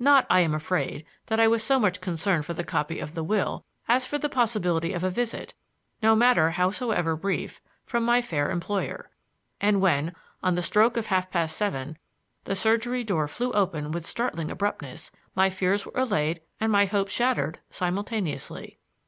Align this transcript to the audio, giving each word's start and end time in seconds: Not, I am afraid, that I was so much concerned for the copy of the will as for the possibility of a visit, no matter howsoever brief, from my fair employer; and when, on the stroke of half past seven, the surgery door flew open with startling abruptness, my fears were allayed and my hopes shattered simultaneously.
Not, 0.00 0.26
I 0.28 0.40
am 0.40 0.54
afraid, 0.54 1.06
that 1.26 1.38
I 1.38 1.46
was 1.46 1.62
so 1.62 1.78
much 1.78 2.00
concerned 2.00 2.44
for 2.44 2.52
the 2.52 2.64
copy 2.64 2.98
of 2.98 3.14
the 3.14 3.22
will 3.22 3.64
as 3.86 4.04
for 4.04 4.18
the 4.18 4.28
possibility 4.28 4.92
of 4.92 5.04
a 5.04 5.08
visit, 5.08 5.54
no 6.02 6.16
matter 6.16 6.50
howsoever 6.50 7.14
brief, 7.14 7.60
from 7.84 8.02
my 8.04 8.20
fair 8.20 8.50
employer; 8.50 9.08
and 9.60 9.80
when, 9.80 10.16
on 10.42 10.56
the 10.56 10.62
stroke 10.62 10.96
of 10.96 11.06
half 11.06 11.30
past 11.30 11.56
seven, 11.56 11.96
the 12.42 12.56
surgery 12.56 13.04
door 13.04 13.28
flew 13.28 13.52
open 13.52 13.92
with 13.92 14.04
startling 14.04 14.50
abruptness, 14.50 15.12
my 15.36 15.48
fears 15.48 15.86
were 15.86 15.92
allayed 15.94 16.40
and 16.58 16.72
my 16.72 16.84
hopes 16.86 17.12
shattered 17.12 17.60
simultaneously. 17.70 18.80